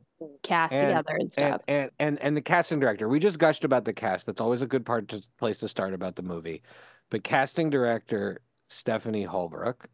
cast 0.43 0.73
And- 0.73 0.89
together 0.89 1.11
and 1.13 1.21
and, 1.23 1.33
stuff. 1.33 1.61
and 1.69 1.91
and 1.99 2.19
and 2.21 2.37
the 2.37 2.41
casting 2.43 2.81
director. 2.81 3.09
We 3.09 3.19
just 3.21 3.39
gushed 3.39 3.65
about 3.65 3.85
the 3.85 3.93
cast. 3.93 4.27
That's 4.27 4.41
always 4.41 4.63
a 4.63 4.67
good 4.67 4.85
part 4.87 5.09
to 5.09 5.23
place 5.39 5.59
to 5.59 5.69
start 5.69 5.95
about 5.95 6.17
the 6.17 6.23
movie. 6.23 6.63
But 7.11 7.25
casting 7.25 7.71
director 7.71 8.41
Stephanie 8.69 9.25
Holbrook, 9.25 9.89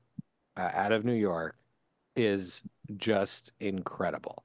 uh, 0.57 0.71
out 0.73 0.93
of 0.93 1.04
New 1.04 1.14
York, 1.14 1.57
is 2.16 2.62
just 2.97 3.52
incredible. 3.61 4.45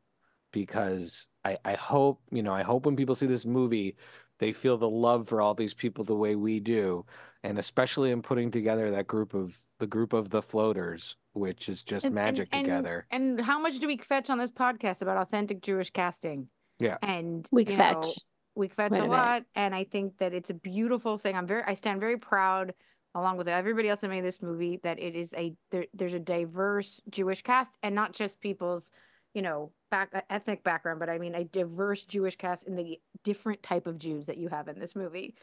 because 0.51 1.27
I, 1.45 1.57
I 1.63 1.73
hope, 1.75 2.21
you 2.31 2.41
know, 2.41 2.51
I 2.53 2.63
hope 2.63 2.85
when 2.87 2.95
people 2.95 3.13
see 3.13 3.27
this 3.27 3.45
movie, 3.45 3.95
they 4.39 4.51
feel 4.51 4.77
the 4.77 4.89
love 4.89 5.27
for 5.27 5.41
all 5.41 5.53
these 5.53 5.73
people 5.73 6.03
the 6.03 6.15
way 6.15 6.35
we 6.35 6.59
do. 6.59 7.05
And 7.43 7.57
especially 7.59 8.11
in 8.11 8.21
putting 8.21 8.51
together 8.51 8.91
that 8.91 9.07
group 9.07 9.33
of 9.33 9.57
the 9.79 9.87
group 9.87 10.11
of 10.11 10.29
the 10.29 10.41
floaters, 10.41 11.15
which 11.31 11.69
is 11.69 11.83
just 11.83 12.05
And- 12.05 12.09
and- 12.17 12.25
magic 12.25 12.49
and- 12.51 12.65
together. 12.65 13.05
And 13.11 13.39
how 13.39 13.59
much 13.59 13.79
do 13.79 13.87
we 13.87 13.97
kvetch 13.97 14.29
on 14.29 14.37
this 14.37 14.51
podcast 14.51 15.01
about 15.01 15.15
authentic 15.17 15.61
Jewish 15.61 15.89
casting? 15.91 16.49
Yeah. 16.79 16.97
And 17.01 17.47
We 17.51 17.65
you 17.65 17.77
kvetch. 17.77 18.01
know, 18.01 18.13
we 18.55 18.67
kvetch 18.67 18.89
quite 18.89 18.97
a 19.01 19.05
a 19.05 19.07
lot, 19.07 19.43
and 19.55 19.73
I 19.73 19.85
think 19.85 20.17
that 20.17 20.33
it's 20.33 20.49
a 20.49 20.53
beautiful 20.53 21.17
thing. 21.17 21.35
I'm 21.37 21.47
very, 21.47 21.63
I 21.65 21.75
stand 21.75 22.01
very 22.01 22.17
proud, 22.17 22.73
along 23.15 23.37
with 23.37 23.47
everybody 23.47 23.87
else 23.87 24.01
that 24.01 24.09
made 24.09 24.25
this 24.25 24.41
movie, 24.41 24.81
that 24.83 24.99
it 24.99 25.15
is 25.15 25.33
a 25.37 25.55
there, 25.71 25.85
there's 25.93 26.13
a 26.13 26.19
diverse 26.19 26.99
Jewish 27.09 27.41
cast, 27.41 27.73
and 27.81 27.95
not 27.95 28.11
just 28.11 28.41
people's, 28.41 28.91
you 29.33 29.41
know, 29.41 29.71
back 29.91 30.25
ethnic 30.29 30.61
background, 30.63 30.99
but 30.99 31.09
I 31.09 31.19
mean 31.19 31.35
a 31.35 31.45
diverse 31.45 32.03
Jewish 32.03 32.35
cast 32.35 32.67
in 32.67 32.75
the 32.75 32.99
different 33.23 33.61
type 33.63 33.87
of 33.87 33.99
Jews 33.99 34.25
that 34.27 34.37
you 34.37 34.49
have 34.49 34.67
in 34.67 34.79
this 34.79 34.95
movie. 34.95 35.35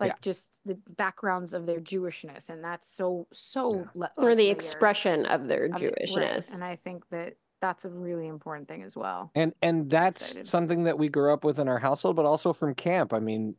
Like 0.00 0.12
Yeah. 0.12 0.16
just 0.22 0.50
the 0.64 0.74
backgrounds 0.74 1.54
of 1.54 1.66
their 1.66 1.80
Jewishness, 1.80 2.50
and 2.50 2.64
that's 2.64 2.88
so 2.88 3.28
so 3.32 3.74
Yeah. 3.80 3.84
le- 3.94 4.12
or 4.16 4.34
the 4.34 4.50
expression 4.50 5.24
of 5.26 5.46
their 5.46 5.66
of 5.66 5.80
it, 5.82 5.84
right. 5.84 5.94
Jewishness. 6.08 6.52
And 6.52 6.64
I 6.64 6.76
think 6.76 7.08
that 7.10 7.36
that's 7.60 7.84
a 7.84 7.90
really 7.90 8.26
important 8.26 8.66
thing 8.68 8.82
as 8.82 8.96
well. 8.96 9.30
And 9.36 9.54
and 9.62 9.88
that's 9.88 10.22
excited. 10.22 10.48
something 10.48 10.82
that 10.84 10.98
we 10.98 11.08
grew 11.08 11.32
up 11.32 11.44
with 11.44 11.58
in 11.60 11.68
our 11.68 11.78
household, 11.78 12.16
but 12.16 12.24
also 12.26 12.52
from 12.52 12.74
camp. 12.74 13.12
I 13.14 13.20
mean, 13.20 13.56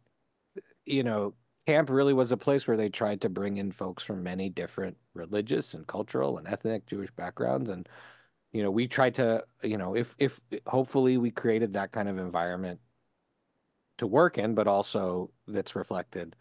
you 0.86 1.04
know, 1.04 1.36
camp 1.68 1.90
really 1.90 2.14
was 2.14 2.32
a 2.34 2.38
place 2.38 2.68
where 2.68 2.78
they 2.78 2.90
tried 2.90 3.22
to 3.22 3.30
bring 3.30 3.58
in 3.58 3.72
folks 3.72 4.04
from 4.04 4.22
many 4.22 4.50
different 4.50 4.98
religious 5.14 5.74
and 5.74 5.88
cultural 5.88 6.38
and 6.38 6.48
ethnic 6.48 6.86
Jewish 6.86 7.12
backgrounds. 7.12 7.70
And, 7.70 7.88
you 8.52 8.62
know, 8.62 8.72
we 8.72 8.88
tried 8.88 9.16
to, 9.16 9.46
you 9.64 9.78
know, 9.78 9.96
if 9.96 10.16
if 10.20 10.42
hopefully 10.68 11.18
we 11.18 11.32
created 11.32 11.74
that 11.74 11.92
kind 11.94 12.10
of 12.10 12.18
environment 12.18 12.80
to 13.98 14.08
work 14.08 14.38
in, 14.38 14.56
but 14.56 14.68
also 14.68 15.32
that's 15.48 15.76
reflected 15.76 16.36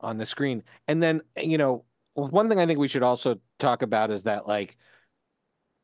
on 0.00 0.18
the 0.18 0.26
screen. 0.26 0.62
And 0.88 1.02
then, 1.02 1.22
you 1.36 1.58
know, 1.58 1.84
one 2.14 2.48
thing 2.48 2.58
I 2.58 2.66
think 2.66 2.78
we 2.78 2.88
should 2.88 3.02
also 3.02 3.36
talk 3.58 3.82
about 3.82 4.10
is 4.10 4.24
that 4.24 4.46
like 4.48 4.76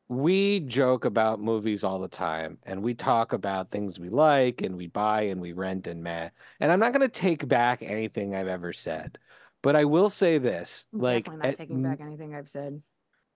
we 0.09 0.61
joke 0.61 1.05
about 1.05 1.41
movies 1.41 1.83
all 1.83 1.99
the 1.99 2.07
time 2.07 2.57
and 2.63 2.81
we 2.81 2.93
talk 2.93 3.33
about 3.33 3.71
things 3.71 3.99
we 3.99 4.09
like 4.09 4.61
and 4.61 4.77
we 4.77 4.87
buy 4.87 5.23
and 5.23 5.41
we 5.41 5.51
rent 5.51 5.85
and 5.87 6.01
meh. 6.03 6.29
And 6.59 6.71
I'm 6.71 6.79
not 6.79 6.93
going 6.93 7.01
to 7.01 7.09
take 7.09 7.47
back 7.47 7.81
anything 7.81 8.33
I've 8.35 8.47
ever 8.47 8.71
said, 8.73 9.17
but 9.61 9.75
I 9.75 9.85
will 9.85 10.09
say 10.09 10.37
this 10.37 10.85
I'm 10.93 10.99
like 11.01 11.25
Definitely 11.25 11.37
not 11.37 11.49
at, 11.49 11.57
taking 11.57 11.81
back 11.83 11.99
anything 12.01 12.35
I've 12.35 12.49
said. 12.49 12.81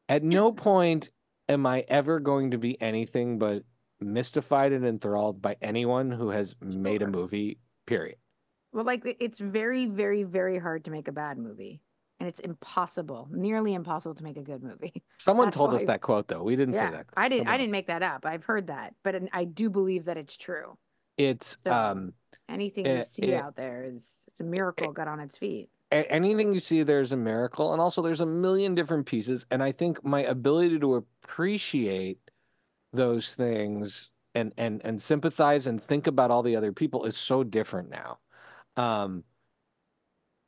at 0.09 0.23
no 0.23 0.51
point 0.51 1.09
am 1.49 1.65
I 1.65 1.83
ever 1.89 2.19
going 2.19 2.51
to 2.51 2.57
be 2.57 2.79
anything 2.81 3.37
but 3.39 3.63
mystified 3.99 4.71
and 4.71 4.85
enthralled 4.85 5.41
by 5.41 5.57
anyone 5.61 6.11
who 6.11 6.29
has 6.29 6.55
made 6.61 7.01
a 7.01 7.07
movie, 7.07 7.59
period. 7.91 8.17
Well, 8.73 8.85
like 8.85 9.03
it's 9.19 9.39
very, 9.39 9.85
very, 9.85 10.23
very 10.23 10.57
hard 10.57 10.85
to 10.85 10.91
make 10.91 11.07
a 11.09 11.11
bad 11.11 11.37
movie, 11.37 11.81
and 12.19 12.29
it's 12.29 12.39
impossible, 12.39 13.27
nearly 13.31 13.73
impossible 13.73 14.15
to 14.15 14.23
make 14.23 14.37
a 14.37 14.41
good 14.41 14.63
movie. 14.63 15.03
Someone 15.17 15.47
That's 15.47 15.57
told 15.57 15.73
us 15.73 15.81
why- 15.81 15.87
that 15.87 16.01
quote 16.01 16.27
though. 16.29 16.43
We 16.43 16.55
didn't 16.55 16.75
yeah, 16.75 16.89
say 16.89 16.95
that. 16.97 17.05
I 17.17 17.27
didn't. 17.29 17.41
Someone 17.41 17.53
I 17.53 17.57
didn't 17.57 17.67
else. 17.69 17.71
make 17.73 17.87
that 17.87 18.03
up. 18.03 18.25
I've 18.25 18.43
heard 18.45 18.67
that, 18.67 18.95
but 19.03 19.15
I 19.33 19.43
do 19.43 19.69
believe 19.69 20.05
that 20.05 20.17
it's 20.17 20.37
true. 20.37 20.77
It's 21.17 21.57
So- 21.65 21.71
um 21.73 22.13
Anything 22.47 22.85
you 22.85 22.91
Eh, 22.91 23.03
see 23.03 23.33
eh, 23.33 23.39
out 23.39 23.55
there 23.57 23.83
is 23.93 24.09
it's 24.27 24.39
a 24.39 24.43
miracle 24.45 24.91
got 24.93 25.07
on 25.07 25.19
its 25.19 25.37
feet. 25.37 25.69
anything 25.91 26.53
you 26.53 26.59
see 26.61 26.83
there's 26.83 27.11
a 27.11 27.17
miracle 27.17 27.73
and 27.73 27.81
also 27.81 28.01
there's 28.01 28.21
a 28.21 28.25
million 28.25 28.73
different 28.73 29.05
pieces 29.05 29.45
and 29.51 29.61
i 29.61 29.71
think 29.73 30.01
my 30.05 30.21
ability 30.23 30.79
to 30.79 30.95
appreciate 30.95 32.17
those 32.93 33.35
things 33.35 34.11
and 34.35 34.53
and 34.57 34.81
and 34.83 35.01
sympathize 35.01 35.67
and 35.67 35.83
think 35.83 36.07
about 36.07 36.31
all 36.31 36.43
the 36.43 36.55
other 36.55 36.71
people 36.71 37.05
is 37.05 37.17
so 37.17 37.43
different 37.43 37.89
now 37.89 38.19
um 38.77 39.23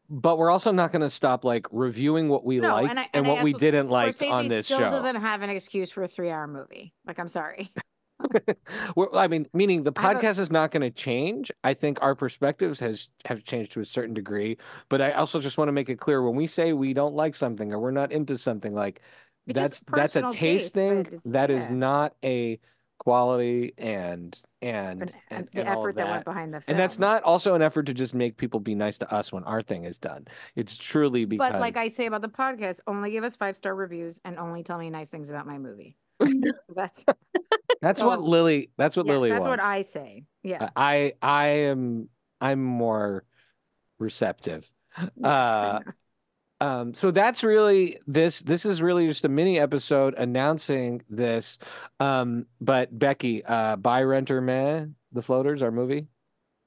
but 0.09 0.37
we're 0.37 0.51
also 0.51 0.71
not 0.71 0.91
going 0.91 1.01
to 1.01 1.09
stop 1.09 1.43
like 1.43 1.67
reviewing 1.71 2.29
what 2.29 2.45
we 2.45 2.59
No, 2.59 2.73
liked 2.73 2.89
and, 2.89 2.99
and, 2.99 2.99
I, 2.99 3.09
and 3.13 3.25
I 3.25 3.29
what 3.29 3.43
we 3.43 3.53
didn't 3.53 3.89
like 3.89 4.21
on 4.21 4.47
this 4.47 4.67
still 4.67 4.79
show 4.79 4.91
doesn't 4.91 5.15
have 5.15 5.41
an 5.41 5.49
excuse 5.49 5.91
for 5.91 6.03
a 6.03 6.07
three-hour 6.07 6.47
movie. 6.47 6.93
Like, 7.05 7.19
I'm 7.19 7.27
sorry. 7.27 7.71
I 9.13 9.27
mean, 9.27 9.47
meaning 9.53 9.83
the 9.83 9.93
I 9.95 10.01
have 10.01 10.17
a- 10.17 10.19
podcast 10.19 10.39
is 10.39 10.51
not 10.51 10.71
going 10.71 10.81
to 10.81 10.91
change. 10.91 11.51
I 11.63 11.73
think 11.73 11.99
our 12.01 12.15
perspectives 12.15 12.79
has 12.79 13.09
have 13.25 13.43
changed 13.43 13.71
to 13.73 13.79
a 13.79 13.85
certain 13.85 14.13
degree, 14.13 14.57
but 14.89 15.01
I 15.01 15.13
also 15.13 15.39
just 15.39 15.57
want 15.57 15.67
to 15.69 15.73
make 15.73 15.89
it 15.89 15.99
clear 15.99 16.21
when 16.21 16.35
we 16.35 16.47
say 16.47 16.73
we 16.73 16.93
don't 16.93 17.15
like 17.15 17.33
something 17.33 17.73
or 17.73 17.79
we're 17.79 17.91
not 17.91 18.11
into 18.11 18.37
something, 18.37 18.73
like 18.73 19.01
It's 19.47 19.57
that's 19.59 19.83
that's 19.87 20.15
a 20.15 20.21
taste 20.31 20.39
taste, 20.39 20.73
thing. 20.73 21.21
That 21.25 21.49
is 21.49 21.69
not 21.69 22.15
a 22.23 22.59
quality 23.00 23.73
and 23.77 24.38
and 24.62 25.01
And, 25.01 25.15
and, 25.29 25.50
the 25.53 25.59
and 25.62 25.69
all 25.69 25.79
effort 25.81 25.89
of 25.89 25.95
that. 25.95 26.05
that. 26.05 26.12
went 26.12 26.25
behind 26.25 26.53
the 26.53 26.62
film. 26.62 26.65
And 26.67 26.79
that's 26.79 27.00
not 27.00 27.23
also 27.23 27.55
an 27.55 27.62
effort 27.62 27.83
to 27.88 27.93
just 27.93 28.13
make 28.13 28.38
people 28.38 28.59
be 28.59 28.75
nice 28.75 28.97
to 29.00 29.13
us 29.13 29.33
when 29.33 29.43
our 29.43 29.62
thing 29.62 29.83
is 29.85 29.97
done. 29.97 30.25
It's 30.55 30.77
truly 30.77 31.25
because 31.25 31.51
But 31.51 31.59
like 31.59 31.75
I 31.77 31.89
say 31.89 32.05
about 32.05 32.21
the 32.21 32.29
podcast, 32.29 32.79
only 32.88 33.12
give 33.12 33.23
us 33.23 33.35
five 33.35 33.57
star 33.57 33.75
reviews 33.75 34.19
and 34.23 34.38
only 34.39 34.63
tell 34.63 34.77
me 34.77 34.89
nice 34.89 35.09
things 35.09 35.29
about 35.29 35.45
my 35.47 35.57
movie. 35.57 35.97
That's 36.75 37.03
that's 37.81 38.01
what 38.01 38.21
Lily. 38.21 38.69
That's 38.77 38.95
what 38.95 39.05
yeah, 39.07 39.12
Lily 39.13 39.29
that's 39.31 39.45
wants. 39.45 39.63
what 39.65 39.71
I 39.73 39.81
say. 39.81 40.23
Yeah. 40.41 40.69
I 40.75 41.13
I 41.21 41.47
am 41.47 42.07
I'm 42.39 42.63
more 42.63 43.25
receptive. 44.00 44.69
Uh 45.23 45.79
um 46.63 46.93
so 46.93 47.12
that's 47.12 47.43
really 47.43 48.00
this 48.08 48.41
this 48.41 48.65
is 48.65 48.82
really 48.82 49.08
just 49.08 49.25
a 49.25 49.29
mini 49.29 49.60
episode 49.60 50.13
announcing 50.15 51.01
this. 51.10 51.58
Um 52.00 52.46
but 52.62 52.98
Becky, 52.98 53.43
uh 53.46 53.75
buy 53.77 54.03
renter 54.03 54.41
meh, 54.41 54.86
the 55.12 55.22
floaters, 55.22 55.62
our 55.63 55.72
movie. 55.72 56.08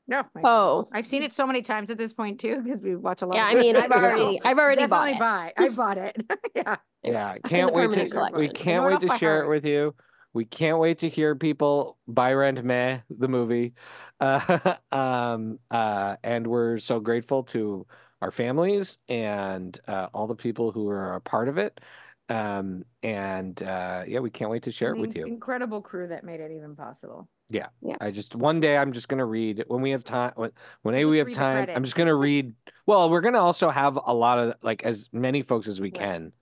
no. 0.09 0.23
Oh. 0.45 0.89
I've 0.93 1.07
seen 1.07 1.23
it 1.23 1.33
so 1.33 1.47
many 1.47 1.63
times 1.63 1.91
at 1.91 1.99
this 1.99 2.13
point 2.13 2.41
too 2.41 2.61
because 2.63 2.81
we 2.83 2.95
watch 2.97 3.23
a 3.23 3.27
lot. 3.27 3.37
Yeah, 3.37 3.51
of 3.51 3.57
I 3.57 3.61
mean, 3.61 3.77
I've 3.83 3.91
already, 3.91 4.41
I've 4.45 4.59
already 4.59 4.87
bought 4.87 5.07
Definitely 5.07 5.13
it. 5.13 5.19
buy. 5.19 5.53
I 5.57 5.69
bought 5.71 5.99
it. 5.99 6.25
yeah. 6.55 6.77
Yeah, 7.03 7.39
can't 7.45 7.73
wait 7.73 7.93
to 7.93 8.07
permanent 8.07 8.37
we 8.37 8.49
can't 8.49 8.85
wait 8.85 9.01
to 9.01 9.07
by 9.07 9.17
share 9.19 9.43
it 9.43 9.49
with 9.49 9.65
you. 9.65 9.95
We 10.33 10.45
can't 10.45 10.79
wait 10.79 10.99
to 11.01 11.09
hear 11.09 11.35
people 11.35 11.99
buy 12.07 12.33
rent 12.35 12.63
meh 12.65 13.01
the 13.11 13.29
movie. 13.29 13.75
Uh, 14.19 14.77
um 14.93 15.59
uh 15.71 16.17
and 16.25 16.47
we're 16.47 16.79
so 16.79 17.01
grateful 17.01 17.43
to 17.43 17.87
our 18.23 18.31
families 18.31 18.99
and 19.09 19.79
uh, 19.89 20.09
all 20.15 20.27
the 20.27 20.35
people 20.35 20.73
who 20.73 20.89
are 20.89 21.15
a 21.15 21.21
part 21.21 21.49
of 21.49 21.59
it. 21.59 21.81
Um 22.29 22.85
and 23.05 23.63
uh 23.63 24.03
yeah, 24.07 24.19
we 24.19 24.31
can't 24.31 24.51
wait 24.51 24.65
to 24.65 24.73
share 24.73 24.91
it 24.93 24.99
with 24.99 25.15
you. 25.15 25.27
Incredible 25.27 25.81
crew 25.81 26.09
that 26.09 26.25
made 26.25 26.41
it 26.41 26.51
even 26.51 26.75
possible. 26.75 27.29
Yeah. 27.49 27.69
yeah. 27.81 27.97
I 28.01 28.11
just 28.11 28.35
one 28.35 28.59
day 28.59 28.77
I'm 28.77 28.93
just 28.93 29.09
gonna 29.09 29.25
read 29.25 29.65
when 29.69 29.81
we 29.81 29.93
have 29.93 30.03
time 30.03 30.33
when 30.35 30.51
when 30.83 30.95
Just 30.95 31.09
we 31.13 31.19
have 31.19 31.31
time 31.31 31.69
I'm 31.75 31.85
just 31.85 31.95
gonna 31.95 32.15
read 32.15 32.53
well 32.87 33.09
we're 33.09 33.21
gonna 33.21 33.39
also 33.41 33.71
have 33.71 33.97
a 34.05 34.13
lot 34.13 34.41
of 34.41 34.55
like 34.63 34.83
as 34.85 35.09
many 35.13 35.43
folks 35.43 35.69
as 35.69 35.81
we 35.81 35.91
Right. 35.93 36.01
can 36.01 36.33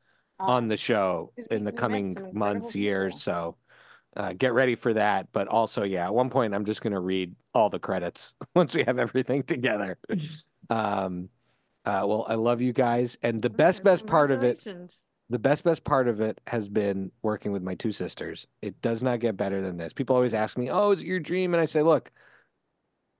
on 0.40 0.68
the 0.68 0.76
show 0.76 1.32
in 1.50 1.64
the 1.64 1.72
coming 1.72 2.18
months 2.32 2.74
years 2.74 3.20
so 3.20 3.56
uh, 4.16 4.32
get 4.32 4.54
ready 4.54 4.74
for 4.74 4.94
that 4.94 5.28
but 5.32 5.48
also 5.48 5.82
yeah 5.82 6.06
at 6.06 6.14
one 6.14 6.30
point 6.30 6.54
I'm 6.54 6.64
just 6.64 6.82
gonna 6.82 7.00
read 7.00 7.34
all 7.52 7.68
the 7.70 7.78
credits 7.78 8.34
once 8.54 8.74
we 8.74 8.84
have 8.84 8.98
everything 8.98 9.42
together 9.42 9.98
um 10.70 11.28
uh 11.86 12.04
well 12.06 12.24
I 12.28 12.34
love 12.34 12.60
you 12.62 12.72
guys 12.72 13.16
and 13.22 13.42
the 13.42 13.50
best 13.50 13.84
best 13.84 14.06
part 14.06 14.30
of 14.30 14.42
it, 14.44 14.64
the 15.30 15.38
best 15.38 15.64
best 15.64 15.84
part 15.84 16.08
of 16.08 16.20
it 16.20 16.40
has 16.46 16.68
been 16.68 17.10
working 17.22 17.52
with 17.52 17.62
my 17.62 17.74
two 17.74 17.92
sisters. 17.92 18.46
It 18.62 18.80
does 18.82 19.02
not 19.02 19.20
get 19.20 19.36
better 19.36 19.60
than 19.62 19.76
this. 19.76 19.92
People 19.92 20.16
always 20.16 20.34
ask 20.34 20.56
me, 20.58 20.70
"Oh, 20.70 20.90
is 20.92 21.00
it 21.00 21.06
your 21.06 21.20
dream?" 21.20 21.54
And 21.54 21.60
I 21.60 21.64
say, 21.66 21.82
"Look, 21.82 22.10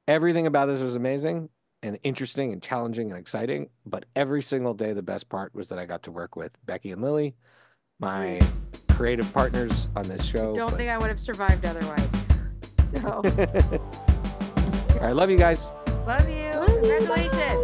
everything 0.09 0.47
about 0.47 0.67
this 0.67 0.81
was 0.81 0.95
amazing 0.97 1.49
and 1.83 1.99
interesting 2.03 2.53
and 2.53 2.63
challenging 2.63 3.11
and 3.11 3.19
exciting, 3.19 3.69
but 3.85 4.05
every 4.17 4.43
single 4.43 4.75
day 4.75 4.93
the 4.93 5.03
best 5.03 5.29
part 5.29 5.55
was 5.55 5.69
that 5.69 5.79
I 5.79 5.85
got 5.87 6.03
to 6.05 6.11
work 6.13 6.37
with 6.37 6.53
Becky 6.65 6.93
and 6.93 7.03
Lily, 7.03 7.35
my 8.01 8.41
creative 8.91 9.31
partners 9.33 9.89
on 9.97 10.05
this 10.09 10.25
show." 10.25 10.55
Don't 10.55 10.71
but- 10.71 10.79
think 10.79 10.91
I 10.91 10.99
would 10.99 11.09
have 11.09 11.21
survived 11.21 11.65
otherwise. 11.67 12.09
So 12.97 13.23
All 14.95 15.01
right, 15.01 15.17
love 15.17 15.29
you 15.31 15.37
guys. 15.37 15.67
love 16.07 16.29
you. 16.29 16.51
Love 16.53 16.69
you. 16.69 16.75
Congratulations. 16.81 17.33
Bye. 17.33 17.64